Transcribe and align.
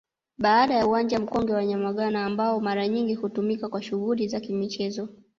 Baada 0.37 0.73
ya 0.75 0.87
Uwanja 0.87 1.19
Mkongwe 1.19 1.55
wa 1.55 1.65
Nyamagana 1.65 2.25
ambao 2.25 2.59
mara 2.59 2.87
nyingi 2.87 3.13
hutumika 3.15 3.69
kwa 3.69 3.81
shughuli 3.81 4.27
za 4.27 4.39
Kimichezo 4.39 5.09